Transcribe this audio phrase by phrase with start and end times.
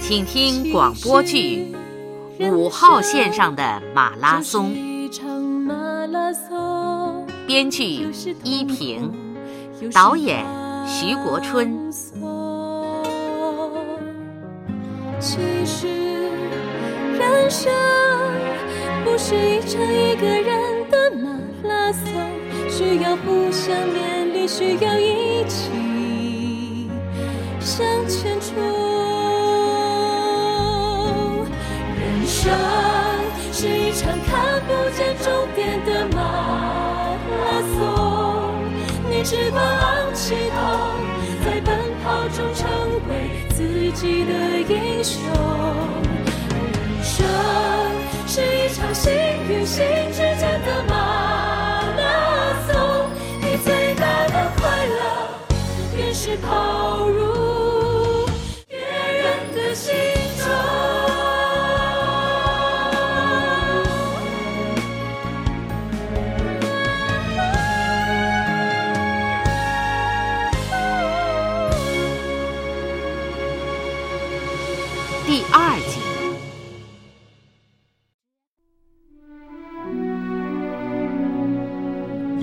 [0.00, 1.74] 请听广播剧
[2.50, 4.72] 《五号线上的马拉松》，
[7.52, 8.08] 编剧
[8.44, 9.12] 依萍，
[9.92, 10.42] 导演
[10.86, 11.92] 徐国春。
[15.20, 15.86] 其实
[17.18, 17.70] 人生
[19.04, 21.28] 不是一场一个人的马
[21.68, 22.10] 拉松，
[22.70, 26.88] 需要互相勉励，需要一起
[27.60, 28.56] 向前冲。
[32.00, 32.50] 人生
[33.52, 35.61] 是一场看不见终点
[39.22, 40.58] 你只管昂起头，
[41.44, 42.68] 在奔跑中成
[43.08, 45.22] 为自己的英雄。
[46.98, 47.24] 人生
[48.26, 49.12] 是一场心
[49.48, 50.82] 与心之间的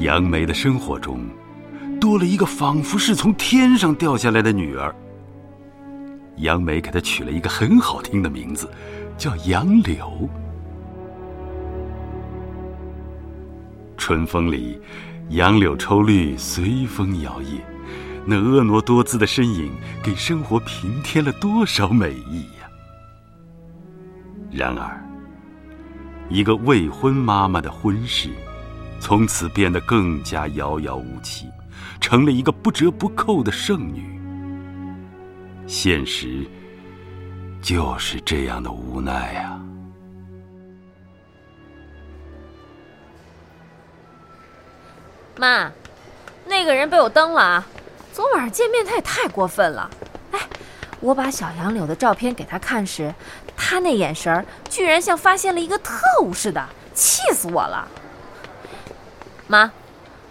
[0.10, 1.24] 杨梅的生活中
[2.02, 4.94] 多了一个仿佛是从天上掉下来的女儿。
[6.38, 8.68] 杨梅给她取了一个很好听的名字，
[9.20, 10.28] 叫杨柳。
[13.98, 14.82] 春风里，
[15.30, 17.60] 杨柳抽绿，随风摇曳，
[18.26, 19.72] 那婀娜多姿的身影，
[20.02, 22.68] 给生活平添了多少美意呀！
[24.50, 25.06] 然而，
[26.30, 28.32] 一个未婚妈妈的婚事，
[29.00, 31.50] 从此变得更加遥遥无期，
[32.00, 34.20] 成了一个不折不扣的剩女。
[35.66, 36.46] 现实
[37.62, 39.62] 就是这样的无奈啊！
[45.38, 45.72] 妈，
[46.46, 47.68] 那个人被我登了啊！
[48.12, 49.90] 昨晚上见面他也太过分了。
[50.32, 50.40] 哎，
[51.00, 53.14] 我把小杨柳的照片给他看时，
[53.56, 57.88] 他那眼神居然像发现了一个特务似的，气死我了！
[59.52, 59.72] 妈，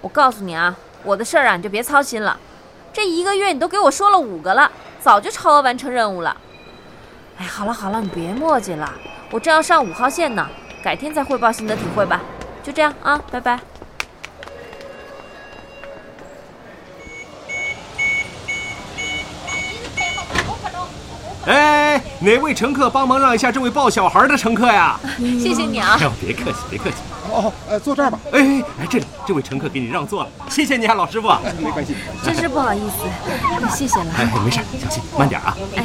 [0.01, 2.39] 我告诉你啊，我的事儿啊你就别操心了。
[2.93, 4.71] 这一个月你都给我说了五个了，
[5.01, 6.37] 早就超额完成任务了。
[7.37, 8.89] 哎，好了好了，你别墨迹了，
[9.33, 10.47] 我正要上五号线呢，
[10.85, 12.21] 改天再汇报心得体会吧。
[12.63, 13.59] 就这样啊，拜拜。
[21.47, 24.97] 哎，哪位乘客帮忙让一下这位抱小孩的乘客呀？
[25.19, 25.97] 谢谢你啊！
[25.99, 26.97] 哎呦，别客气，别客气。
[27.39, 28.19] 哦，呃，坐这儿吧。
[28.33, 28.41] 哎
[28.81, 31.29] 哎，这里，这位乘客给你让座了，谢谢你啊，老师傅。
[31.59, 31.95] 没关系，
[32.25, 34.07] 真是不好意思，谢谢了。
[34.17, 35.57] 哎，没事，小心，慢点啊。
[35.77, 35.85] 哎，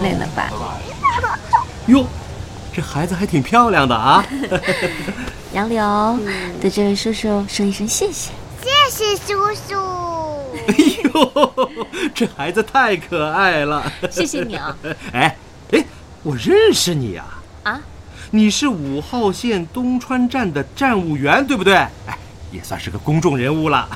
[0.00, 0.48] 累了吧？
[1.88, 2.06] 哟，
[2.72, 4.24] 这孩子还挺漂亮的啊。
[5.52, 6.18] 杨柳，
[6.60, 8.30] 对这位叔叔说一声谢谢。
[8.62, 9.74] 谢谢叔叔。
[10.68, 10.74] 哎
[11.12, 11.70] 呦，
[12.14, 13.82] 这孩子太可爱了。
[14.08, 14.76] 谢谢你啊。
[15.12, 15.36] 哎
[15.72, 15.84] 哎，
[16.22, 17.24] 我认识你呀。
[17.66, 17.80] 啊？
[18.30, 21.74] 你是五号线东川站的站务员，对不对？
[21.74, 22.16] 哎，
[22.52, 23.88] 也算是个公众人物了。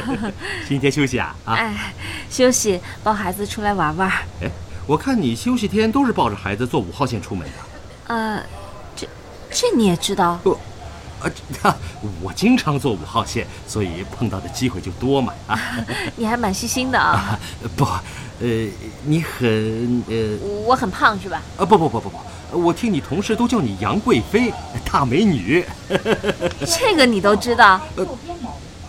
[0.66, 1.36] 今天休息啊？
[1.44, 1.52] 啊。
[1.52, 1.94] 哎，
[2.30, 4.10] 休息，抱孩子出来玩玩。
[4.40, 4.50] 哎，
[4.86, 8.14] 我看你休息天都是抱着孩子坐五号线出门的。
[8.14, 8.42] 呃，
[8.96, 9.06] 这
[9.50, 10.40] 这你也知道？
[10.42, 10.58] 不。
[11.62, 11.76] 啊，
[12.22, 15.32] 我经常坐五号线，所以碰到的机会就多嘛。
[15.46, 15.58] 啊，
[16.16, 17.38] 你还蛮细心的啊。
[17.76, 17.84] 不，
[18.40, 18.68] 呃，
[19.04, 21.40] 你很呃，我很胖是吧？
[21.58, 22.18] 啊，不不不不不，
[22.52, 24.52] 我听你同事都叫你杨贵妃，
[24.90, 25.64] 大美女。
[26.66, 27.80] 这个你都知道？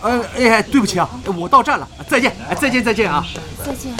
[0.02, 3.24] 呃，哎，对不起啊，我到站了，再见，再见，再见啊，
[3.64, 3.92] 再见。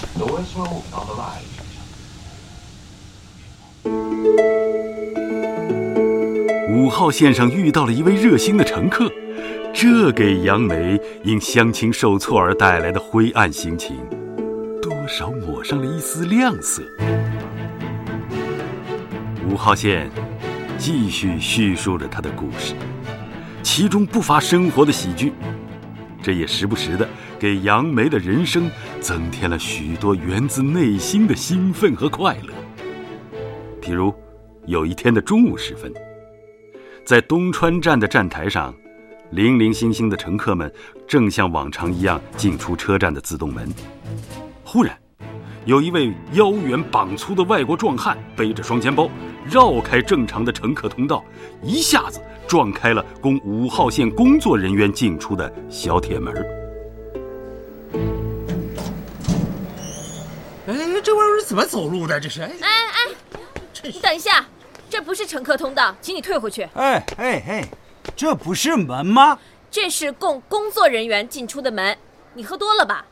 [6.68, 9.10] 五号线上遇到了一位热心的乘客，
[9.74, 13.96] 这给杨梅因相亲受挫而带来的灰暗心情，
[14.82, 16.82] 多少抹上了一丝亮色。
[19.48, 20.10] 五号线
[20.76, 22.74] 继续叙述着他的故事，
[23.62, 25.32] 其中不乏生活的喜剧，
[26.20, 27.08] 这也时不时的
[27.38, 28.68] 给杨梅的人生
[29.00, 32.52] 增添了许多源自内心的兴奋和快乐。
[33.80, 34.12] 比如，
[34.66, 35.92] 有一天的中午时分。
[37.04, 38.74] 在东川站的站台上，
[39.30, 40.70] 零零星星的乘客们
[41.06, 43.72] 正像往常一样进出车站的自动门。
[44.64, 44.98] 忽然，
[45.66, 49.10] 有一位腰圆膀粗的外国壮汉背着双肩包，
[49.44, 51.24] 绕开正常的乘客通道，
[51.60, 56.32] 一下子撞开了供五号线工作人员进出的小铁门。
[60.68, 62.20] 哎，这玩意儿是怎么走路的？
[62.20, 62.42] 这是？
[62.42, 62.60] 哎哎
[62.94, 64.46] 哎，你等一下，
[64.88, 66.62] 这不是乘客通道，请你退回去。
[66.74, 67.68] 哎哎哎，
[68.14, 69.36] 这不是门吗？
[69.68, 71.98] 这是供工作人员进出的门。
[72.34, 73.04] 你喝多了吧？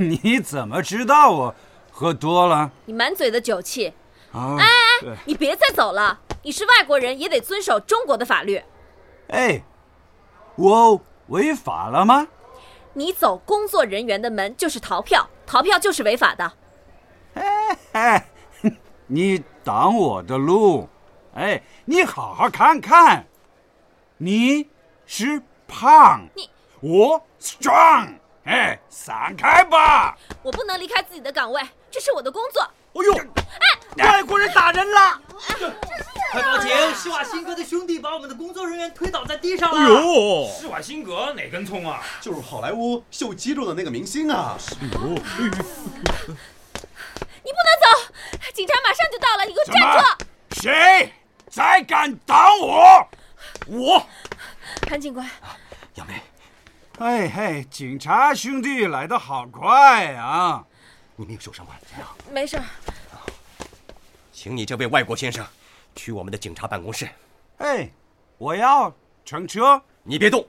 [0.22, 1.54] 你怎么知道我
[1.90, 2.70] 喝多了？
[2.86, 3.92] 你满嘴的酒气。
[4.32, 4.56] 啊！
[4.58, 4.66] 哎
[5.06, 6.18] 哎，你别再走了！
[6.42, 8.62] 你是外国人，也得遵守中国的法律。
[9.28, 9.62] 哎，
[10.56, 12.28] 我违法了吗？
[12.94, 16.50] 你走工作人员的门就是逃票，逃票就是违法的。
[17.34, 18.26] 哎哎，
[19.06, 20.88] 你挡我的路！
[21.34, 23.26] 哎，你好好看看，
[24.16, 24.70] 你
[25.04, 26.48] 是胖，你
[26.80, 28.14] 我 strong。
[28.44, 30.16] 哎，散开吧！
[30.42, 32.62] 我不能离开自己的岗位，这是我的工作。
[32.62, 33.14] 哎呦，
[33.98, 35.20] 哎，外国人打人了！
[36.32, 36.70] 快报警！
[36.94, 39.78] 施瓦辛格的兄弟把我们的工作人员推倒在地上了。
[39.78, 42.02] 哎呦，施瓦辛格哪根葱啊？
[42.20, 44.56] 就是好莱坞秀肌肉的那个明星啊！
[44.80, 45.14] 哎呦，你
[47.52, 47.86] 不能走，
[48.54, 50.62] 警察马上就到了，你给我站住！
[50.62, 51.12] 谁
[51.50, 53.08] 再敢挡我？
[53.66, 54.06] 我，
[54.82, 55.28] 潘警官，
[55.96, 56.14] 杨梅。
[57.02, 60.62] 嘿嘿，警察兄弟来的好快啊！
[61.16, 61.80] 你没有受伤吧？
[61.88, 62.06] 怎样？
[62.30, 62.60] 没事。
[64.30, 65.42] 请你这位外国先生
[65.96, 67.08] 去我们的警察办公室。
[67.56, 67.88] 哎，
[68.36, 68.94] 我要
[69.24, 69.80] 乘车。
[70.02, 70.46] 你别动！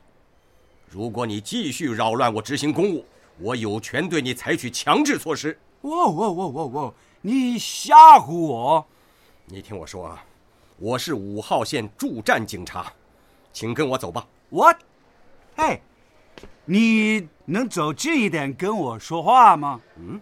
[0.89, 3.06] 如果你继续扰乱我执行公务，
[3.38, 5.57] 我有权对你采取强制措施。
[5.83, 6.94] 喔喔喔喔喔！
[7.21, 8.86] 你吓唬我！
[9.45, 10.21] 你听我说啊，
[10.80, 12.92] 我是五号线驻站警察，
[13.53, 14.27] 请跟我走吧。
[14.50, 14.75] 我，
[15.56, 15.80] 哎。
[16.65, 19.79] 你能走近一点跟我说话吗？
[19.97, 20.21] 嗯，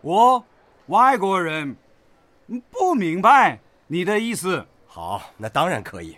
[0.00, 0.44] 我
[0.86, 1.76] 外国人，
[2.70, 4.66] 不明白你的意思。
[4.86, 6.16] 好，那当然可以。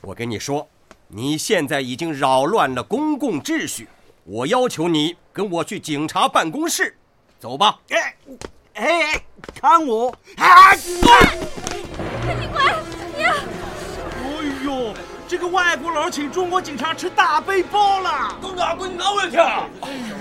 [0.00, 0.68] 我跟你说，
[1.08, 3.88] 你现在已经扰乱了公共秩序，
[4.24, 6.96] 我要求你跟我去警察办公室，
[7.38, 7.80] 走吧。
[7.90, 8.16] 哎，
[8.74, 9.24] 哎，
[9.60, 10.10] 看我！
[10.36, 10.74] 啊！
[12.26, 12.82] 潘警官，呀！
[13.16, 13.53] 哎呦！
[15.34, 19.36] 这个外国佬请中国警察吃大背包了，都哪归哪位去？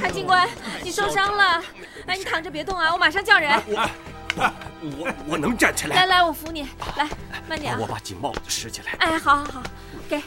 [0.01, 0.49] 韩警官，
[0.81, 1.63] 你受伤了，
[2.07, 3.51] 哎，你躺着别动啊，我马上叫人。
[3.67, 4.51] 我
[4.81, 5.97] 我我能站起来。
[5.97, 6.67] 来来，我扶你，
[6.97, 7.07] 来，
[7.47, 7.79] 慢点啊。
[7.79, 8.93] 我把警帽子拾起来。
[8.93, 9.63] 哎，好好好，
[10.09, 10.19] 给，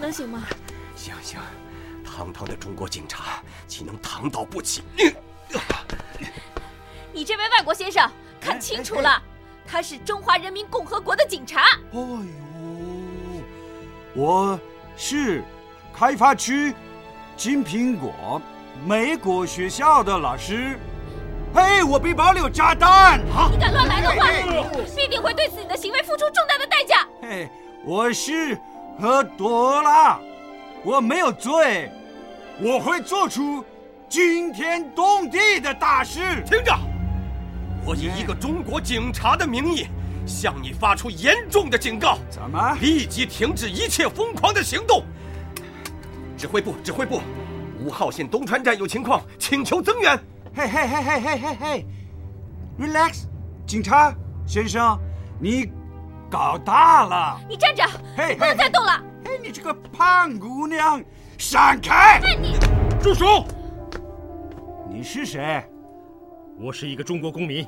[0.00, 0.42] 能行吗？
[0.96, 1.38] 行行，
[2.04, 4.82] 堂堂的中国警察岂能躺倒不起？
[7.12, 8.10] 你这位外国先生，
[8.40, 9.22] 看清楚了，
[9.64, 11.60] 他是中华人民共和国的警察。
[11.92, 12.47] 哎呦！
[14.18, 14.58] 我
[14.96, 15.44] 是
[15.94, 16.74] 开发区
[17.36, 18.42] 金苹果
[18.84, 20.76] 美国学校的老师。
[21.54, 23.20] 嘿，我背包里有炸弹！
[23.48, 24.26] 你敢乱来的话，
[24.96, 27.06] 必定会对自己的行为付出重大的代价。
[27.22, 27.48] 嘿，
[27.84, 28.58] 我是
[29.00, 30.18] 喝多了，
[30.82, 31.88] 我没有醉，
[32.60, 33.64] 我会做出
[34.08, 36.42] 惊天动地的大事。
[36.44, 36.76] 听着，
[37.86, 39.86] 我以一个中国警察的名义。
[40.28, 42.18] 向你发出严重的警告！
[42.28, 42.76] 怎么？
[42.80, 45.02] 立即停止一切疯狂的行动！
[46.36, 47.20] 指挥部，指挥部，
[47.80, 50.16] 五号线东川站有情况，请求增援。
[50.54, 51.86] 嘿嘿嘿嘿嘿嘿嘿
[52.78, 53.24] ，relax，
[53.66, 54.14] 警察
[54.46, 54.98] 先生，
[55.40, 55.72] 你
[56.30, 57.40] 搞大了！
[57.48, 57.84] 你站着，
[58.16, 59.02] 嘿，不要再动了！
[59.24, 61.02] 嘿，你这个胖姑娘，
[61.38, 62.20] 闪开！
[62.22, 62.58] 哎，你
[63.02, 63.46] 住手！
[64.90, 65.64] 你是谁？
[66.60, 67.66] 我是一个中国公民。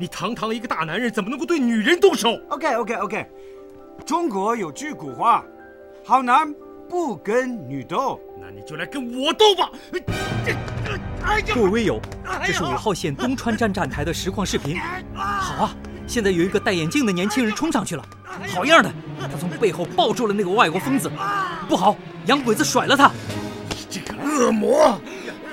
[0.00, 3.26] 你堂堂一个大男人，怎么能够对女人动手？OK OK OK，
[4.06, 5.44] 中国有句古话，
[6.02, 6.50] 好男
[6.88, 8.18] 不跟女斗。
[8.40, 9.70] 那你就来跟我斗吧！
[11.54, 12.00] 各位微友，
[12.46, 14.80] 这是五号线东川站站台的实况视频。
[15.14, 15.76] 好啊，
[16.06, 18.02] 现在有一个戴眼镜的年轻人冲上去了，
[18.54, 18.90] 好样的！
[19.20, 21.10] 他从背后抱住了那个外国疯子。
[21.68, 23.12] 不好，洋鬼子甩了他！
[23.68, 24.98] 你这个恶魔，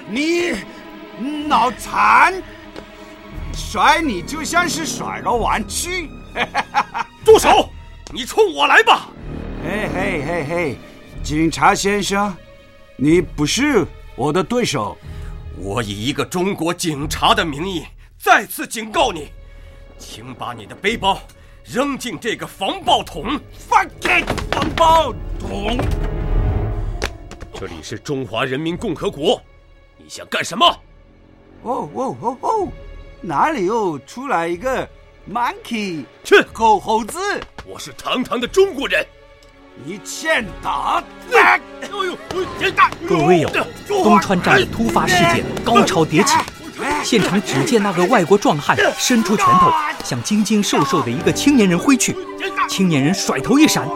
[0.10, 0.54] 你
[1.50, 2.42] 脑残！
[3.70, 6.10] 甩你就像是甩个玩具，
[7.26, 7.70] 住手！
[8.14, 9.10] 你冲我来吧！
[9.62, 10.78] 嘿嘿嘿嘿，
[11.22, 12.34] 警察先生，
[12.96, 14.98] 你不是我的对手。
[15.58, 17.84] 我以一个中国警察的名义
[18.18, 19.34] 再次警告你，
[20.00, 21.20] 请把你的背包
[21.66, 23.38] 扔进这个防爆桶。
[23.52, 25.78] 放开防爆桶！
[27.54, 29.42] 这里是中华人民共和国，
[29.98, 30.66] 你想干什么？
[31.64, 32.68] 哦哦哦哦！
[33.22, 34.88] 哪里又出来一个
[35.32, 36.04] monkey？
[36.24, 37.18] 去狗猴子！
[37.66, 39.04] 我是堂堂的中国人，
[39.84, 41.04] 你欠打！
[43.08, 43.50] 各位微友，
[43.88, 46.38] 东川站的突发事件高潮迭起，
[47.04, 49.72] 现场只见那个外国壮汉伸出拳头
[50.04, 52.16] 向精精瘦瘦的一个青年人挥去，
[52.70, 53.88] 青年人甩头一闪，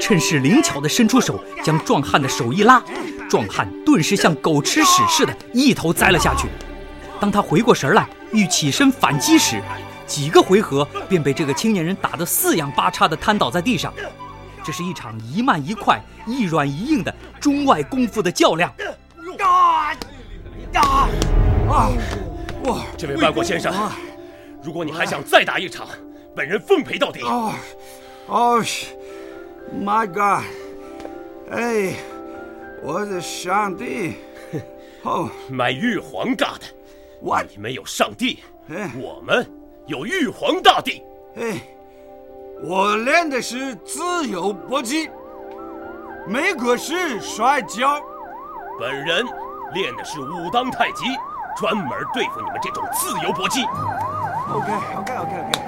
[0.00, 2.80] 趁势灵巧地伸出手将壮汉的手一拉，
[3.28, 6.46] 壮汉顿时像狗吃屎似的，一头栽了下去。
[7.20, 9.60] 当他回过神来，欲起身反击时，
[10.06, 13.92] 几个回合便被这个青年人打得四仰八叉的瘫倒在地上。
[14.64, 18.72] 这是一场一慢一快、一软一硬的中外功夫的较量。
[19.38, 19.96] 啊
[21.70, 21.90] 啊！
[22.64, 22.82] 哇！
[22.96, 23.72] 这位外国先生，
[24.62, 25.86] 如果你还想再打一场，
[26.36, 27.20] 本人奉陪到底。
[27.22, 27.52] 哦，
[28.26, 28.64] 哦
[29.82, 30.44] ，My God！
[31.50, 31.94] 哎，
[32.82, 34.14] 我的上帝！
[35.02, 36.66] 哦，买玉皇大的。
[37.20, 38.38] 我你们有上帝，
[39.00, 39.44] 我们
[39.86, 41.02] 有玉皇大帝。
[41.36, 41.60] 哎，
[42.62, 45.08] 我练的是自由搏击，
[46.26, 48.00] 美国式摔跤。
[48.78, 49.26] 本人
[49.74, 51.04] 练的是武当太极，
[51.56, 53.64] 专门对付你们这种自由搏击。
[54.50, 55.58] OK，OK，OK，OK，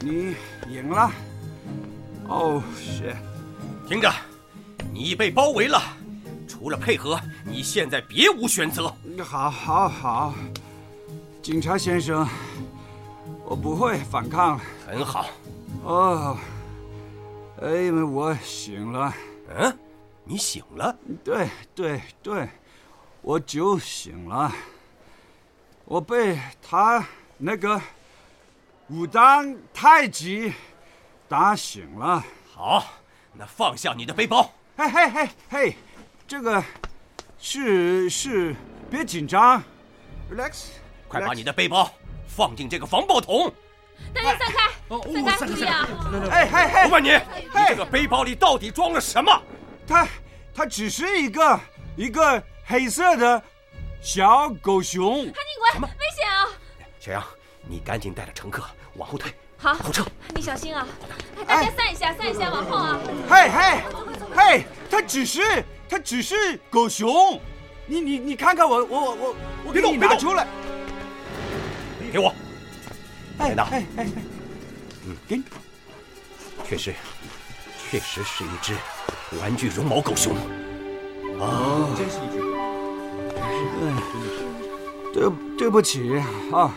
[0.00, 0.34] 你
[0.68, 1.10] 赢了。
[2.28, 3.14] 哦，是。
[3.86, 4.10] 听着，
[4.92, 5.80] 你被包围了。
[6.48, 8.92] 除了配合，你现在别无选择。
[9.18, 10.34] 好，好，好，
[11.42, 12.26] 警察先生，
[13.44, 14.58] 我不会反抗。
[14.86, 15.26] 很好。
[15.84, 16.36] 哦，
[17.60, 19.12] 哎，我醒了。
[19.54, 19.78] 嗯，
[20.24, 20.96] 你醒了？
[21.24, 22.48] 对，对，对，
[23.20, 24.52] 我酒醒了。
[25.84, 27.04] 我被他
[27.36, 27.80] 那个
[28.88, 30.52] 武当太极
[31.28, 32.24] 打醒了。
[32.54, 32.84] 好，
[33.34, 34.50] 那放下你的背包。
[34.76, 35.76] 嘿，嘿，嘿，嘿。
[36.28, 36.62] 这个
[37.38, 38.54] 是是，
[38.90, 39.62] 别紧张
[40.32, 40.64] ，relax，
[41.06, 41.88] 快把你的背包
[42.26, 43.52] 放进这个防爆桶。
[44.12, 45.88] 大家散开，散开，注意啊！
[46.30, 49.40] 哎嘿嘿，我问你，你这个背包里到底装了什么？
[49.86, 50.08] 它
[50.52, 51.60] 它只是一个
[51.96, 53.40] 一个黑色的
[54.02, 55.18] 小狗熊。
[55.18, 56.48] 韩警官，危险啊！
[56.98, 57.24] 小杨，
[57.68, 58.64] 你赶紧带着乘客
[58.96, 59.32] 往后退。
[59.56, 60.04] 好，后撤。
[60.34, 60.84] 你小心啊！
[61.46, 62.98] 大家散一下，散一下，往后啊！
[63.28, 63.82] 嘿嘿
[64.34, 65.64] 嘿，它只是。
[65.88, 67.40] 它只是狗熊，
[67.90, 70.46] 你你你看看我我我我给你拿出来，
[72.12, 72.32] 给我，
[73.38, 74.22] 哎拿，哎哎哎，
[75.08, 75.42] 嗯，给你，
[76.64, 76.94] 确实，
[77.90, 78.76] 确实是一只
[79.40, 80.32] 玩具绒毛狗熊，
[81.40, 82.40] 啊，真是一只，
[85.12, 86.16] 对，对对不起
[86.52, 86.72] 啊，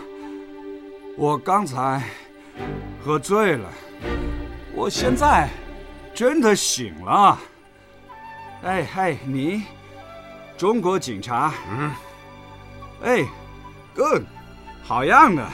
[1.15, 2.01] 我刚才
[3.05, 3.71] 喝醉了，
[4.73, 5.47] 我现在
[6.11, 7.39] 真的醒了。
[8.63, 9.63] 哎嗨，你，
[10.57, 11.53] 中国警察？
[11.71, 11.91] 嗯。
[13.03, 13.25] 哎
[13.95, 14.23] ，good，
[14.81, 15.45] 好样的！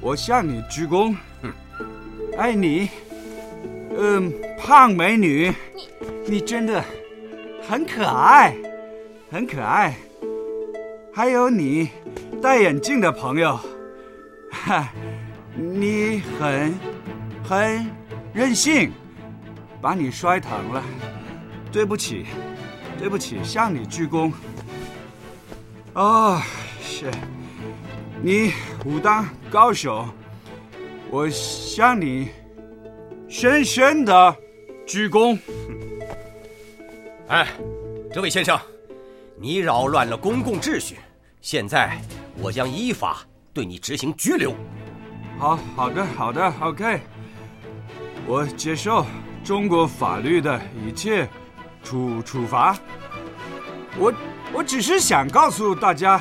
[0.00, 1.16] 我向你鞠躬。
[1.42, 1.52] 嗯。
[2.38, 2.88] 哎你，
[3.96, 5.52] 嗯，胖美女，
[6.26, 6.82] 你你真的
[7.68, 8.54] 很可爱，
[9.30, 9.94] 很可爱。
[11.12, 11.90] 还有你
[12.40, 13.58] 戴眼镜的朋友，
[14.50, 14.88] 哈，
[15.54, 16.74] 你很
[17.42, 17.90] 很
[18.32, 18.92] 任性，
[19.80, 20.82] 把你摔疼了。
[21.72, 22.26] 对不起，
[23.00, 24.30] 对不起，向你鞠躬。
[25.94, 26.38] 哦，
[26.82, 27.10] 是，
[28.22, 28.52] 你
[28.84, 30.06] 武当高手，
[31.10, 32.28] 我向你
[33.26, 34.36] 深深的
[34.86, 35.38] 鞠躬。
[37.28, 37.48] 哎，
[38.12, 38.60] 这位先生，
[39.40, 40.96] 你扰乱了公共秩序，
[41.40, 41.98] 现在
[42.36, 43.20] 我将依法
[43.54, 44.54] 对你执行拘留。
[45.38, 47.00] 好，好的，好的，OK，
[48.26, 49.06] 我接受
[49.42, 51.26] 中国法律的一切。
[51.82, 52.78] 处处罚，
[53.98, 54.12] 我
[54.52, 56.20] 我只是想告诉大家，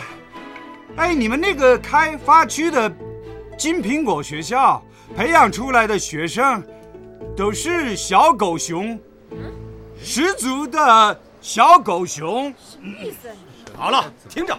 [0.96, 2.92] 哎，你们那个开发区的
[3.58, 4.84] 金苹果学校
[5.16, 6.64] 培养出来的学生，
[7.36, 9.00] 都是小狗熊，
[10.02, 12.54] 十足的小狗熊。
[12.58, 13.30] 什么意思？
[13.78, 14.58] 好了，听着，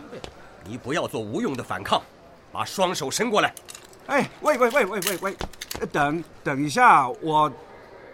[0.65, 2.01] 你不要做无用的反抗，
[2.53, 3.53] 把双手伸过来。
[4.07, 5.37] 哎，喂喂喂喂喂喂，
[5.93, 7.51] 等等一下，我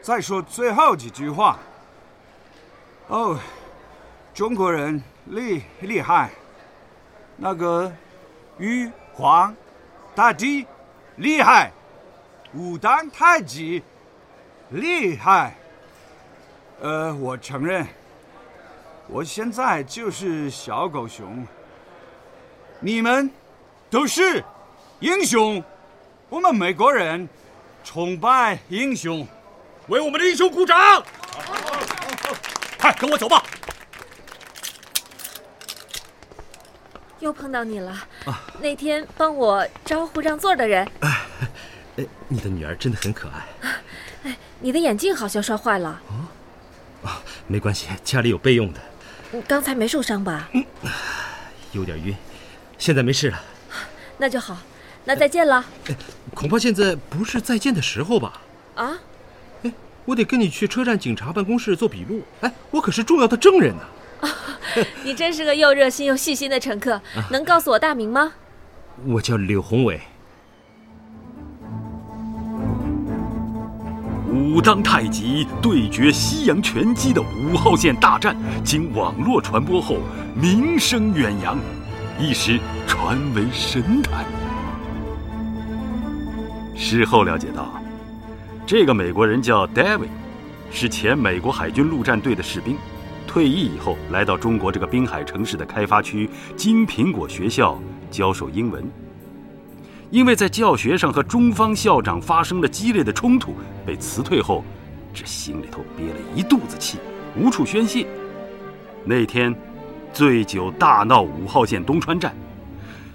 [0.01, 1.59] 再说最后几句话。
[3.09, 3.39] 哦，
[4.35, 6.31] 中国人厉厉害，
[7.37, 7.93] 那个
[8.59, 9.55] 玉皇
[10.13, 10.67] 大帝
[11.15, 11.71] 厉害，
[12.53, 13.81] 武当太极
[14.71, 15.55] 厉害。
[16.81, 17.87] 呃，我承认，
[19.07, 21.47] 我现在就是小狗熊。
[22.81, 23.31] 你们
[23.89, 24.43] 都是
[24.99, 25.63] 英雄，
[26.29, 27.29] 我们美国人
[27.85, 29.25] 崇拜英雄，
[29.87, 30.77] 为我们的英雄鼓掌。
[32.87, 33.43] 快跟我走吧！
[37.19, 37.91] 又碰到你了。
[38.27, 40.89] 啊，那天帮我招呼让座的人。
[41.01, 41.27] 哎，
[42.29, 43.45] 你的女儿真的很可爱。
[44.23, 46.01] 哎，你的眼镜好像摔坏了。
[47.03, 47.11] 哦，
[47.49, 48.81] 没关系，家里有备用的。
[49.33, 50.49] 你刚才没受伤吧？
[50.53, 50.65] 嗯，
[51.73, 52.17] 有点晕，
[52.79, 53.43] 现在没事了。
[54.19, 54.57] 那就好，
[55.05, 55.65] 那再见了。
[56.33, 58.41] 恐怕现在不是再见的时候吧？
[58.77, 58.97] 啊？
[60.07, 62.23] 哎，我得跟你去车站警察办公室做笔录。
[62.41, 63.83] 哎，我可是重要的证人呢。
[65.05, 67.01] 你真是个又热心又细心的乘客。
[67.31, 68.33] 能告诉我大名吗？
[69.05, 70.01] 我叫柳宏伟。
[74.33, 79.97] 武当太极对决西洋拳击的五号线大战，经网络传播后
[80.35, 81.59] 名声远扬，
[82.19, 84.25] 一时传为神坛。
[86.75, 87.81] 事后了解到，
[88.67, 90.09] 这个美国人叫 David，
[90.73, 92.77] 是前美国海军陆战队的士兵，
[93.25, 97.81] 退役以后来到中国这个滨海城市的开发区金苹果学校
[98.11, 98.85] 教授英文。
[100.11, 103.55] 因为在教学上和中方校长发生了激烈的冲突，
[103.87, 104.65] 被辞退后，
[105.15, 106.99] 这心里头憋了一肚子气，
[107.37, 108.05] 无处宣泄。
[109.05, 109.55] 那天，
[110.13, 112.35] 醉酒大闹五号线东川站，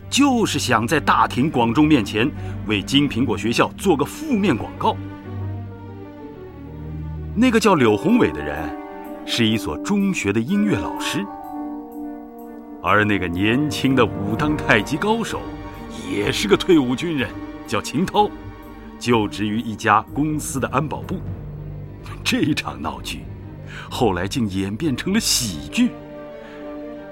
[0.10, 2.31] 就是想在大庭广众面前
[2.67, 4.96] 为金苹果学校做个负面广告。
[7.33, 8.69] 那个叫柳宏伟的人，
[9.25, 11.25] 是一所中学的音乐老师，
[12.83, 15.39] 而那个年轻的武当太极高手。
[16.09, 17.29] 也是个退伍军人，
[17.65, 18.29] 叫秦涛，
[19.00, 21.21] 就职于一家公司的安保部。
[22.21, 23.19] 这一场闹剧，
[23.89, 25.91] 后来竟演变成了喜剧。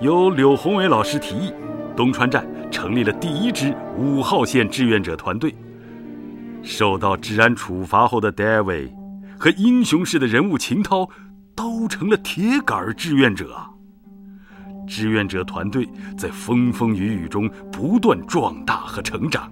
[0.01, 1.53] 由柳宏伟老师提议，
[1.95, 5.55] 东川站成立了第一支五号线志愿者团队。
[6.61, 8.89] 受到治安处罚后的 David
[9.39, 11.09] 和英雄式的人物秦涛，
[11.55, 13.57] 都成了铁杆志愿者。
[14.85, 19.49] 志愿者团队在风风雨雨中不断壮大和成长，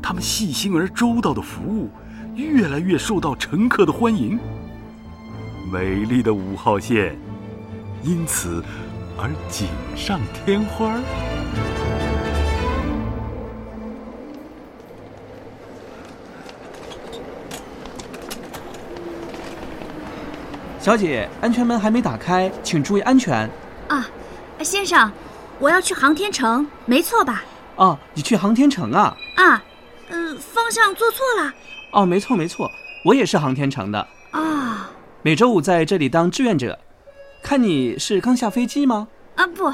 [0.00, 1.90] 他们细心而周到的服务，
[2.36, 4.38] 越来越受到乘客的欢迎。
[5.72, 7.18] 美丽的五号线，
[8.04, 8.62] 因此
[9.16, 10.94] 而锦上添花。
[20.80, 23.48] 小姐，安全门还没打开，请注意安全。
[23.88, 24.08] 啊。
[24.62, 25.10] 先生，
[25.58, 27.44] 我要去航天城，没错吧？
[27.76, 29.16] 哦，你去航天城啊？
[29.36, 29.62] 啊，
[30.08, 31.54] 呃，方向做错了。
[31.92, 32.68] 哦，没错没错，
[33.04, 34.08] 我也是航天城的。
[34.32, 34.90] 啊，
[35.22, 36.78] 每周五在这里当志愿者。
[37.40, 39.06] 看你是刚下飞机吗？
[39.36, 39.72] 啊不，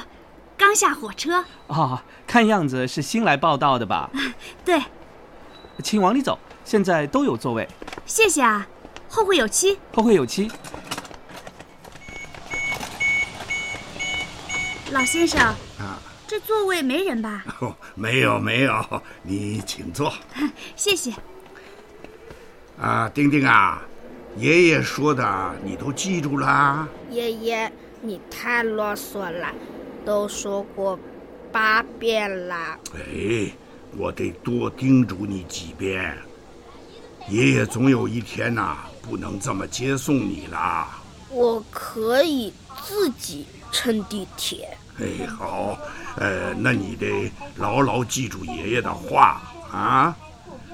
[0.59, 1.45] 刚下火车。
[1.69, 4.11] 哦，看样子是新来报道的吧？
[4.65, 4.83] 对。
[5.83, 7.67] 请往里走，现在都有座位。
[8.05, 8.67] 谢谢啊，
[9.09, 9.79] 后会有期。
[9.95, 10.51] 后会有期。
[14.95, 15.41] 老先生，
[15.81, 17.45] 啊，这座位没人吧？
[17.61, 20.15] 哦，没有没有，你请坐。
[20.77, 21.13] 谢谢。
[22.81, 23.83] 啊，丁丁啊，
[24.37, 26.89] 爷爷说的你都记住了？
[27.11, 29.53] 爷爷，你太啰嗦了，
[30.07, 30.97] 都说过
[31.51, 32.79] 八遍了。
[32.95, 33.51] 哎，
[33.97, 36.17] 我得多叮嘱你几遍。
[37.29, 40.87] 爷爷总有一天呐，不能这么接送你了。
[41.31, 42.53] 我可以
[42.85, 44.69] 自己乘地铁。
[45.01, 45.79] 哎，好，
[46.17, 50.17] 呃，那你得牢牢记住爷爷的话啊。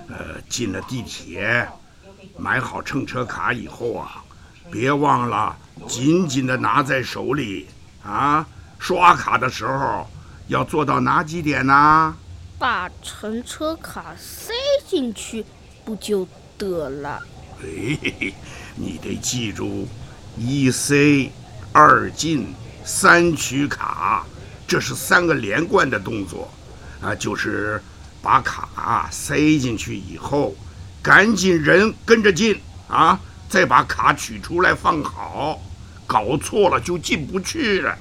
[0.08, 1.68] 呃，进了地铁，
[2.36, 4.24] 买好乘车卡以后啊，
[4.70, 5.56] 别忘了
[5.86, 7.68] 紧紧的拿在手里
[8.02, 8.44] 啊。
[8.78, 10.06] 刷卡的时候
[10.48, 12.16] 要做到哪几点呢？
[12.58, 14.52] 把乘车卡塞
[14.86, 15.46] 进去
[15.84, 16.26] 不就
[16.58, 17.20] 得了？
[17.62, 18.32] 哎，
[18.74, 19.86] 你得记住，
[20.36, 21.30] 一塞，
[21.72, 22.52] 二进。
[22.92, 24.26] 三取卡，
[24.66, 26.50] 这是三个连贯的动作，
[27.00, 27.80] 啊，就是
[28.20, 30.56] 把卡塞进去以后，
[31.00, 35.62] 赶紧人跟着进啊，再把卡取出来放好，
[36.04, 37.96] 搞错了就进不去了。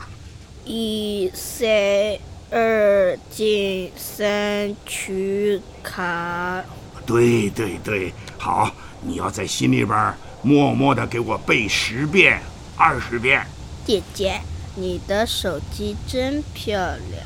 [0.65, 6.63] 一塞二进三取卡。
[7.05, 8.71] 对对对，好，
[9.03, 12.41] 你要在心里边默默的给我背十遍、
[12.75, 13.45] 二十遍。
[13.85, 14.41] 姐姐。
[14.75, 17.23] 你的手机真漂亮，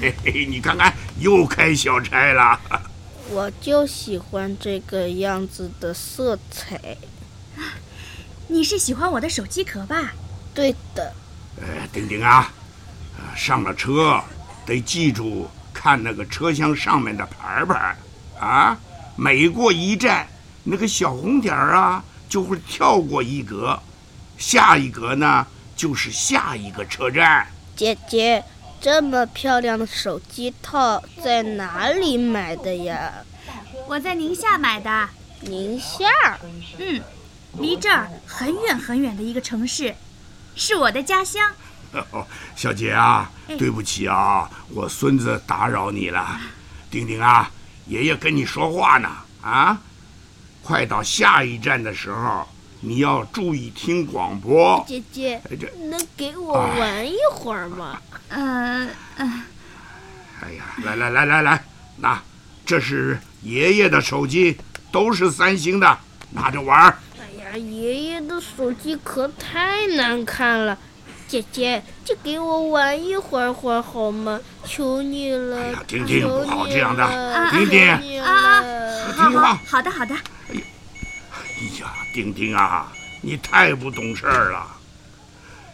[0.00, 2.58] 嘿嘿，你看看又开小差了。
[3.30, 6.96] 我就喜欢这个样子的色彩。
[8.48, 10.12] 你是喜欢我的手机壳吧？
[10.54, 11.12] 对的。
[11.60, 12.50] 呃，丁丁啊，
[13.36, 14.20] 上了车
[14.64, 17.96] 得记住看那个车厢上面的牌牌
[18.38, 18.78] 啊，
[19.16, 20.26] 每过一站，
[20.64, 23.78] 那个小红点儿啊就会跳过一格，
[24.38, 25.46] 下一格呢。
[25.80, 27.46] 就是下一个车站。
[27.74, 28.44] 姐姐，
[28.82, 33.10] 这么漂亮的手机套在哪里买的呀？
[33.88, 35.08] 我在宁夏买的。
[35.40, 36.06] 宁夏？
[36.76, 37.00] 嗯，
[37.56, 39.94] 离这儿很远很远的一个城市。
[40.54, 41.50] 是我的家乡。
[42.12, 46.38] 哦小姐啊，哎对不起啊，我孙子打扰你了。
[46.90, 47.50] 丁丁啊，
[47.86, 49.08] 爷爷跟你说话呢
[49.40, 49.80] 啊！
[50.62, 52.46] 快到下一站的时候，
[52.80, 54.82] 你要注意听广播。
[54.88, 55.40] 姐姐
[55.90, 58.00] 能给我玩一会儿吗？
[58.28, 59.42] 呃呃，
[60.40, 61.64] 哎呀，来来来来来，
[61.98, 62.22] 那
[62.64, 64.56] 这是爷爷的手机，
[64.90, 65.98] 都是三星的，
[66.30, 66.96] 拿着玩。
[67.18, 70.78] 哎呀，爷爷的手机壳太难看了，
[71.28, 74.40] 姐姐就给我玩一会儿会儿好吗？
[74.64, 78.62] 求你了，哎呀，丁丁求不好你这样的了丁丁啊
[79.16, 80.62] 好好听话好的哎呀。
[81.32, 81.36] 哎
[81.80, 84.66] 呀，丁丁啊，你太不懂事儿了。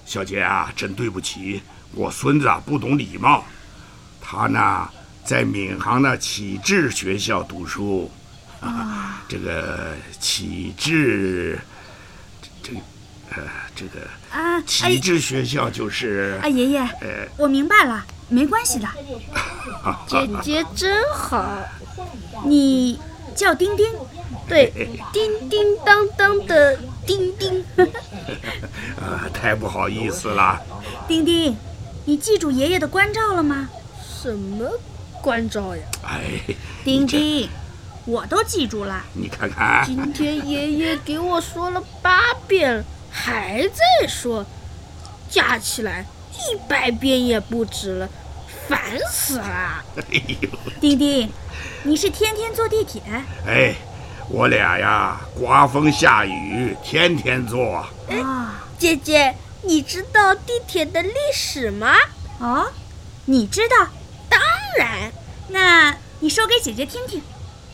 [0.05, 1.61] 小杰啊，真对不起，
[1.92, 3.44] 我孙子啊不懂礼貌。
[4.20, 4.88] 他呢，
[5.25, 8.11] 在闵行的启智学校读书。
[8.61, 11.61] 啊，这个启智，
[12.62, 12.81] 这这
[13.31, 13.42] 呃，
[13.75, 18.88] 这个啊，启智学校就是啊，爷爷，呃，我明白了，没关系的。
[20.09, 21.44] 姐姐真好，
[22.44, 22.99] 你
[23.37, 23.87] 叫丁丁，
[24.49, 24.72] 对，
[25.12, 27.64] 叮叮当当的叮叮。
[28.99, 30.61] 啊，太不好意思了。
[31.07, 31.57] 丁丁，
[32.07, 33.68] 你记住爷爷的关照了吗？
[34.22, 34.68] 什么
[35.22, 35.83] 关照呀？
[36.03, 37.49] 哎，丁丁，
[38.07, 39.05] 我都记住了。
[39.12, 44.44] 你看看，今天爷爷给我说了八遍，还在说，
[45.29, 48.09] 加起来一百遍也不止了，
[48.69, 48.79] 烦
[49.11, 49.85] 死了！
[49.97, 50.49] 哎呦，
[50.81, 51.31] 丁丁，
[51.85, 53.03] 你是天天坐地铁？
[53.47, 53.75] 哎，
[54.29, 57.87] 我俩呀，刮风下雨，天天坐。
[58.23, 61.95] 啊姐姐，你知道地铁的历史吗？
[62.39, 62.67] 哦，
[63.25, 63.89] 你知道？
[64.29, 64.41] 当
[64.77, 65.11] 然。
[65.49, 67.23] 那你说给姐姐听听。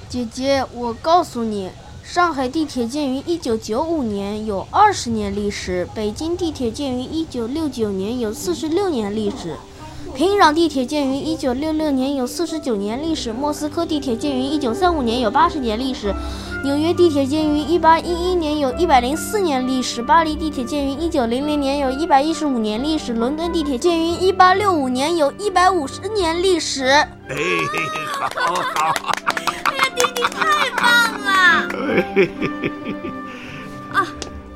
[0.08, 1.70] 姐姐，我告诉你，
[2.04, 9.56] 上海地铁建于一九九五年，有二十年历史；北京地铁建于一九六九年，有四十六年历史；
[10.14, 16.12] 平壤地铁建于一九六六年，有四十九年历史；莫斯科地铁建于一九三五年，有八十年历史；
[16.64, 26.84] 纽约地铁建于一八一一年，有一百零四年历史；巴黎地铁建于一九零零年，有一百一十五年历史；伦敦地铁建于一八六五年，有一百五十年历史。
[26.84, 27.08] 哎，
[28.12, 28.94] 好好。
[29.64, 30.84] 哎呀，弟弟太棒
[31.24, 31.32] 了！
[33.98, 34.06] 啊，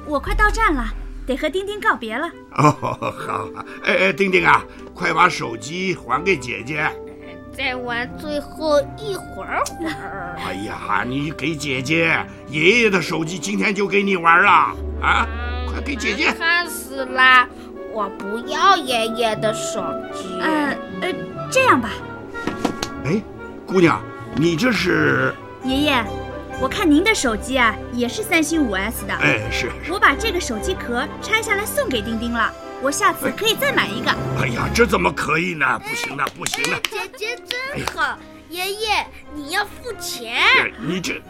[0.07, 0.85] 我快到站了，
[1.27, 2.31] 得和丁丁告别了。
[2.53, 3.49] 哦，好，好，
[3.85, 6.89] 哎哎，丁丁啊，快把手机还给姐姐。
[7.57, 10.37] 再玩最后一会儿会儿。
[10.47, 14.51] 哎呀，你给姐姐，爷爷的手机今天就给你玩了
[15.03, 15.27] 啊！
[15.67, 16.33] 快给姐姐。
[16.33, 17.49] 看死啦！
[17.93, 19.81] 我不要爷爷的手
[20.13, 20.39] 机。
[20.39, 21.15] 呃呃，
[21.51, 21.91] 这样吧，
[23.07, 23.23] 哎，
[23.67, 24.03] 姑娘，
[24.37, 25.35] 你这是？
[25.65, 26.05] 爷爷，
[26.59, 29.13] 我看您的手机啊，也是三星五 S 的。
[29.15, 29.71] 哎，是。
[29.91, 34.11] 我把这个手机壳拆下来送给丁丁了，我下次可以再买一个。
[34.41, 35.79] 哎呀，这怎么可以呢？
[35.79, 36.81] 不行的，不行的。
[36.91, 40.41] 姐姐真好，爷爷你要付钱。
[40.81, 41.21] 你这，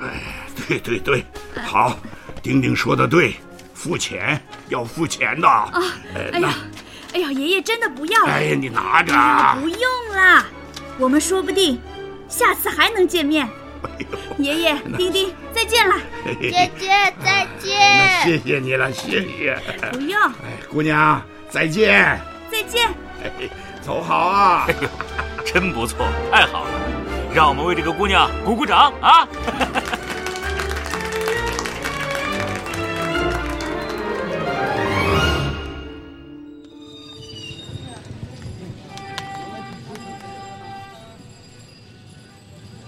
[0.00, 0.22] 哎，
[0.68, 1.24] 对对对，
[1.64, 1.98] 好，
[2.40, 3.34] 丁丁说的对，
[3.74, 5.48] 付钱要付钱的。
[5.48, 5.72] 啊，
[6.14, 6.54] 哎呀，
[7.12, 8.32] 哎呀，爷爷真的不要了。
[8.32, 9.12] 哎呀，你拿着。
[9.60, 9.80] 不用
[10.14, 10.46] 啦，
[10.96, 11.76] 我们说不定
[12.28, 13.48] 下次还能见面。
[14.38, 15.94] 爷爷，丁丁，再见了。
[16.40, 16.88] 姐姐
[17.24, 17.78] 再见。
[17.78, 19.58] 那谢谢你了，谢谢。
[19.92, 20.20] 不用。
[20.20, 22.20] 哎，姑娘，再见。
[22.50, 22.88] 再见。
[23.22, 23.30] 哎，
[23.80, 24.66] 走好啊。
[24.68, 24.88] 哎呦，
[25.44, 26.70] 真不错，太好了，
[27.34, 29.26] 让我们为这个姑娘鼓鼓掌啊！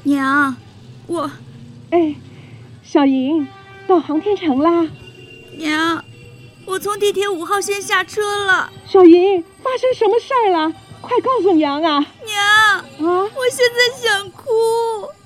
[0.05, 0.57] 娘，
[1.09, 1.31] 我，
[1.91, 2.15] 哎，
[2.83, 3.49] 小莹，
[3.87, 4.87] 到航天城啦！
[5.57, 6.05] 娘，
[6.67, 8.71] 我从地铁五号线下车了。
[8.87, 10.71] 小莹，发生什么事儿了？
[11.01, 12.05] 快告诉娘啊！
[12.27, 14.45] 娘，啊，我现在想哭，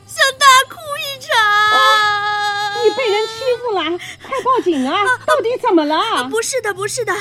[0.06, 1.36] 想大哭一场。
[1.76, 3.82] 啊、你被人欺负了，
[4.22, 4.94] 快报警啊！
[4.94, 6.22] 啊到底怎么了、啊？
[6.30, 7.12] 不是的，不是的，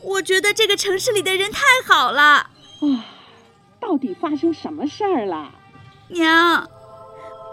[0.00, 2.22] 我觉得这个城市里的人太好了。
[2.22, 2.48] 啊，
[3.78, 5.52] 到底发生什么事儿了？
[6.08, 6.66] 娘。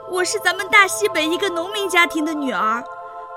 [0.10, 2.84] 我是咱们大西北一个农民家庭的女儿，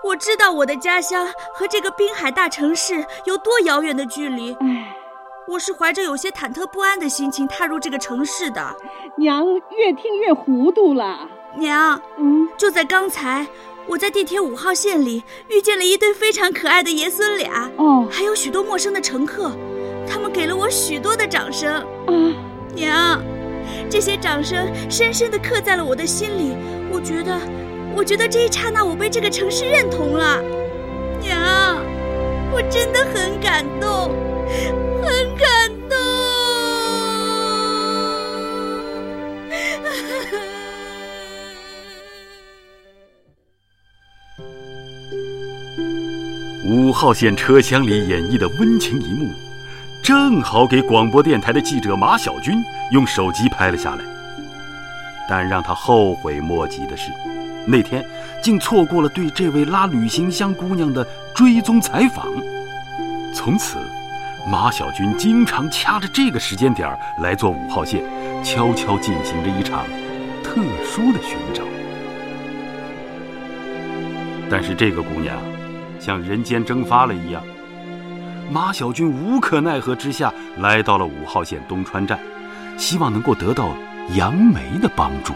[0.04, 4.54] 我知道我的家乡和这个滨海大城市有多遥远的距离。
[4.60, 4.96] 唉，
[5.48, 8.76] 我是怀着有些忐忑不安的心情踏入这个城市的。
[9.16, 11.28] 娘越听越糊涂了。
[11.56, 13.46] 娘，嗯，就在刚才，
[13.86, 19.50] 我在地铁五号线里遇见了一对非常可爱的爷孙俩，哦，还有许多陌生的乘客，
[20.06, 21.74] 他们给了我许多的掌声。
[21.74, 22.12] 啊，
[22.74, 23.20] 娘。
[23.90, 26.56] 这些掌声深深地刻在了我的心里。
[26.90, 27.38] 我觉得，
[27.94, 30.42] 我觉得这一刹那，我被这个城市认同了。
[31.20, 31.82] 娘，
[32.52, 34.14] 我真的很感动，
[35.02, 35.96] 很感动。
[46.70, 49.26] 五号线车厢里演绎的温情一幕，
[50.08, 54.02] 正好给广播电台的记者马小军用手机拍了下来。
[55.28, 57.12] 但让他后悔莫及的是，
[57.66, 58.02] 那天
[58.42, 62.24] 竟错过了对这位拉旅行箱姑娘的追踪采访。
[63.34, 63.76] 从此，
[64.50, 68.02] 马小军经常掐着这个时间点来坐五号线，
[68.42, 69.84] 悄悄进行着一场
[70.42, 71.62] 特殊的寻找。
[74.48, 75.36] 但是这个姑娘，
[76.00, 77.42] 像人间蒸发了一样。
[78.50, 82.18] 马小军无可奈何之下，来到了五号线东川站，
[82.78, 83.74] 希望能够得到
[84.14, 85.34] 杨梅的帮助。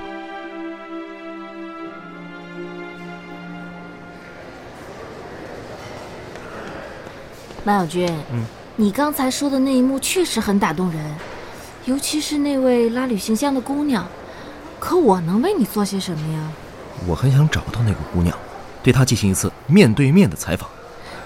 [7.65, 8.45] 马小军，嗯，
[8.77, 11.15] 你刚才说的那一幕确实很打动人，
[11.85, 14.07] 尤其是那位拉旅行箱的姑娘。
[14.81, 16.51] 可我能为你做些什么呀？
[17.07, 18.35] 我很想找到那个姑娘，
[18.83, 20.67] 对她进行一次面对面的采访。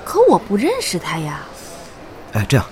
[0.04, 1.40] 可我不认识她呀。
[2.36, 2.66] 哎，这样，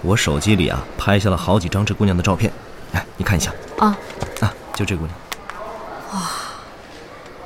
[0.00, 2.50] 我手机里啊拍下了好几张这姑娘的照片，
[2.94, 3.52] 哎，你看一下。
[3.78, 3.94] 啊
[4.40, 5.14] 啊，就这姑娘。
[6.14, 6.30] 哇，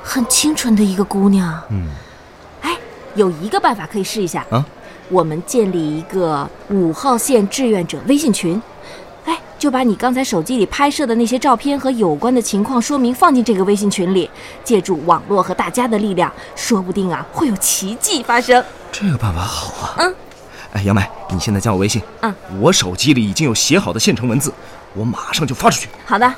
[0.01, 1.61] 很清纯的一个姑娘。
[1.69, 1.89] 嗯。
[2.61, 2.77] 哎，
[3.15, 4.65] 有一个办法可以试一下啊。
[5.09, 8.61] 我们建立一个五号线志愿者微信群，
[9.25, 14.29] 哎，就把你刚才手机里拍摄的那些照片和有关的情况说明放进这个微信群里，
[14.63, 18.63] 借助网络和大家的力量，说不定啊会有奇迹发生。
[18.89, 19.95] 这个办法好啊！
[19.97, 20.15] 嗯，
[20.77, 21.99] 哎，杨梅，你现在加我微信。
[22.21, 24.53] 嗯，我手机里已经有写好的现成文字，
[24.93, 25.89] 我马上就发出去。
[26.05, 26.31] 好的，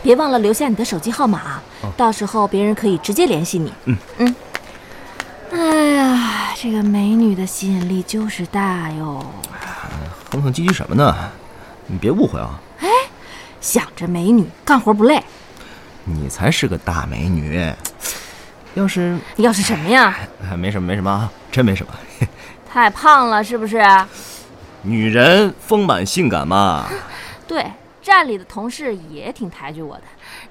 [0.00, 1.60] 别忘了留下你的手机号码，
[1.96, 3.72] 到时候别人可以直接联系你。
[3.86, 4.36] 嗯嗯。
[5.50, 9.26] 哎呀，这个美女的吸引力就是大哟！
[10.30, 11.12] 哼哼唧唧什么呢？
[11.88, 12.60] 你别误会啊！
[12.78, 12.88] 哎，
[13.60, 15.20] 想着美女，干活不累。
[16.04, 17.68] 你才是个大美女。
[18.74, 20.16] 要是要是什么呀？
[20.48, 21.92] 哎，没什么，没什么啊，真没什么。
[22.72, 23.82] 太胖了是不是？
[24.82, 26.86] 女人丰满性感嘛。
[27.48, 27.66] 对，
[28.00, 30.02] 站里的同事也挺抬举我的。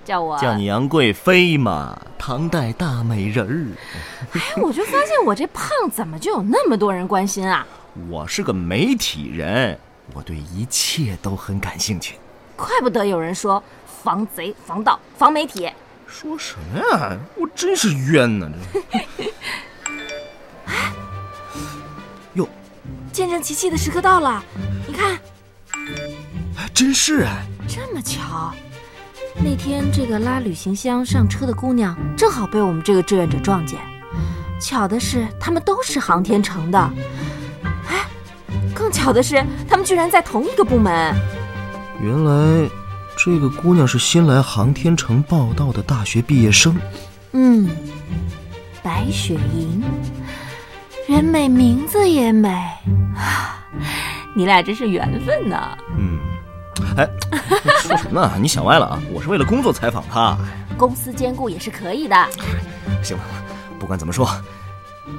[0.04, 3.72] 叫我叫你杨贵妃嘛，唐代大美人儿。
[4.38, 7.66] 哎，我就发现我这胖怎么就有那么多人关心啊？
[8.10, 9.80] 我是个媒体人，
[10.14, 12.16] 我对一切都很感兴趣。
[12.56, 13.64] 怪不得有人说
[14.04, 15.72] 防贼、防盗、防媒体。
[16.06, 17.18] 说什么呀？
[17.36, 18.48] 我真是冤呐！
[19.18, 19.32] 这。
[23.20, 24.42] 见证奇迹的时刻到了，
[24.88, 25.20] 你看，
[26.56, 28.54] 还真是哎，这么巧。
[29.44, 33.78] 那天，这个拉旅行箱上车的姑娘正好被我们这个志愿者撞见。
[34.58, 36.80] 巧的是，他们都是航天城的。
[37.90, 38.08] 哎，
[38.74, 41.14] 更巧的是，他们居然在同一个部门。
[42.02, 42.70] 原来，
[43.18, 46.74] 这个姑娘是新来航天城报道的大学毕业生。
[47.34, 47.70] 嗯，
[48.82, 49.84] 白雪莹，
[51.10, 52.48] 人美名字也美
[53.18, 53.66] 啊！
[54.36, 55.76] 你俩真是缘分呐。
[55.98, 56.20] 嗯。
[56.96, 57.10] 哎，
[57.82, 58.32] 说什么呢？
[58.40, 59.02] 你想歪了啊！
[59.12, 60.38] 我是为了工作采访他，
[60.78, 62.16] 公司兼顾也是可以的。
[63.02, 63.24] 行了，
[63.80, 64.30] 不管怎么说，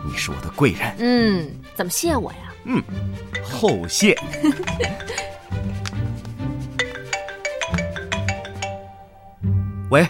[0.06, 0.94] 你是我的贵人。
[1.00, 2.38] 嗯，怎么谢我呀？
[2.66, 2.80] 嗯，
[3.42, 4.16] 后谢。
[9.90, 10.06] 喂，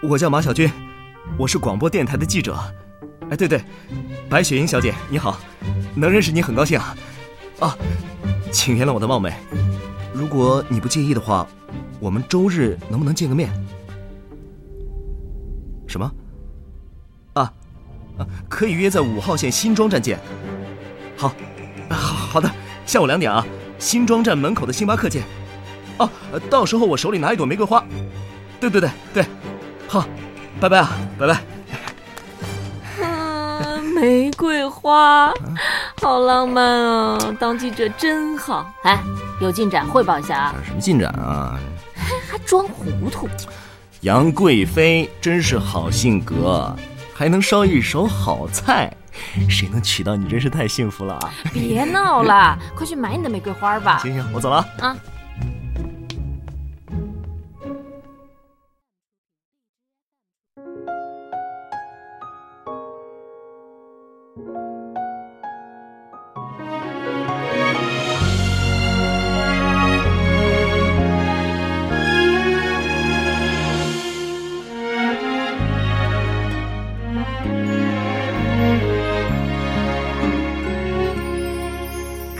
[0.00, 0.70] 我叫马小军，
[1.36, 2.56] 我是广播电台的记者。
[3.30, 3.62] 哎，对对，
[4.28, 5.38] 白雪莹小姐你好，
[5.94, 6.96] 能认识你很高兴啊。
[7.60, 7.76] 啊，
[8.50, 9.32] 请原谅我的冒昧。
[10.12, 11.46] 如果你不介意的话，
[12.00, 13.48] 我们周日能不能见个面？
[15.86, 16.12] 什么？
[17.34, 17.52] 啊，
[18.18, 20.18] 啊，可以约在五号线新庄站见。
[21.16, 21.32] 好，
[21.88, 22.50] 好好的，
[22.84, 23.46] 下午两点啊，
[23.78, 25.22] 新庄站门口的星巴克见。
[25.98, 26.10] 哦，
[26.50, 27.84] 到时候我手里拿一朵玫瑰花。
[28.58, 29.24] 对对对对，
[29.86, 30.04] 好，
[30.60, 31.59] 拜拜啊，拜拜。
[34.00, 35.32] 啊，玫瑰花，
[36.00, 37.18] 好浪漫啊！
[37.38, 38.72] 当记者真好。
[38.82, 38.98] 哎。
[39.40, 40.54] 有进展汇报一下啊！
[40.66, 41.58] 什么进展啊？
[42.30, 43.28] 还装糊涂！
[44.02, 46.74] 杨贵妃真是好性格，
[47.14, 48.94] 还能烧一手好菜，
[49.48, 51.32] 谁能娶到你真是太幸福了啊！
[51.54, 53.98] 别闹了，快去买你的玫瑰花吧！
[54.02, 54.94] 行行，我走了啊。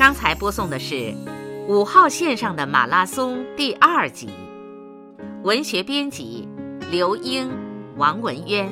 [0.01, 1.15] 刚才播送的是
[1.69, 4.31] 五号线上的马拉松第二集，
[5.45, 6.49] 文学编辑
[6.91, 7.51] 刘英、
[7.99, 8.67] 王文渊，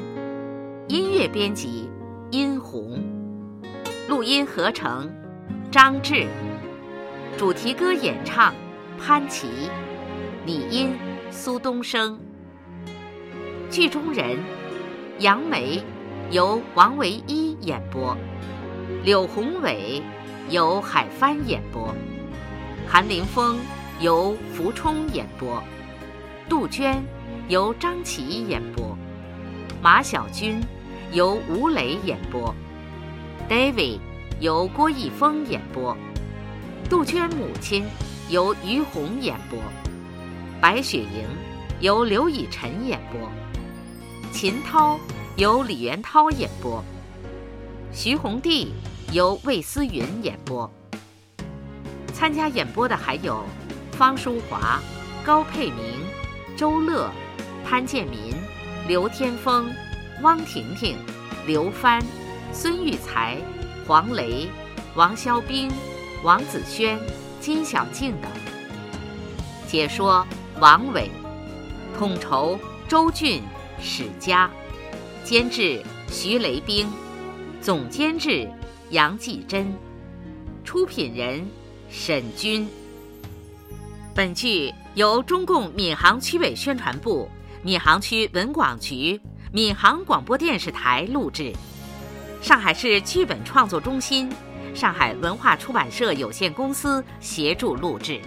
[0.87, 1.91] 音乐编辑
[2.31, 3.05] 殷红，
[4.09, 5.13] 录音合成
[5.71, 6.27] 张志，
[7.37, 8.55] 主题歌演唱
[8.99, 9.49] 潘琪，
[10.47, 10.97] 拟音
[11.31, 12.19] 苏东升。
[13.69, 14.39] 剧中人
[15.19, 15.85] 杨梅
[16.31, 18.17] 由王维一演播，
[19.05, 20.03] 柳宏伟
[20.51, 21.95] 由海帆演播，
[22.87, 23.59] 韩林峰
[24.01, 25.63] 由福冲演播，
[26.49, 27.05] 杜鹃
[27.49, 28.97] 由张琪演播，
[29.83, 30.59] 马小军
[31.13, 32.55] 由吴磊演播
[33.47, 33.99] ，David
[34.41, 35.95] 由郭逸峰演播，
[36.89, 37.85] 杜鹃母亲
[38.31, 39.59] 由于红演播，
[40.63, 41.27] 白雪莹
[41.81, 43.31] 由刘以晨演播。
[44.33, 44.99] 秦涛
[45.37, 46.83] 由李元涛演播，
[47.93, 48.69] 徐宏娣
[49.13, 50.71] 由魏思云演播。
[52.13, 53.43] 参加演播的还有
[53.93, 54.81] 方淑华、
[55.25, 56.01] 高佩明、
[56.57, 57.11] 周乐、
[57.65, 58.35] 潘建民、
[58.87, 59.73] 刘天峰、
[60.21, 60.99] 汪婷婷、
[61.47, 62.05] 刘帆、
[62.53, 63.39] 孙玉才、
[63.87, 64.49] 黄雷、
[64.95, 65.71] 王肖兵、
[66.23, 66.99] 王子轩、
[67.41, 68.31] 金小静等。
[69.67, 70.27] 解说
[70.61, 71.11] 王伟，
[71.99, 73.43] 统筹周俊。
[73.81, 74.51] 史家，
[75.23, 76.91] 监制徐雷兵，
[77.61, 78.51] 总监制
[78.91, 79.71] 杨继珍，
[80.65, 81.47] 出品人
[81.91, 82.67] 沈军。
[84.15, 87.29] 本剧由中共闵行区委宣传部、
[87.63, 89.21] 闵行区文广局、
[89.53, 91.53] 闵行广播电视台录制，
[92.41, 94.33] 上海市剧本创作中心、
[94.75, 98.19] 上海文化出版社有限公司协助录制。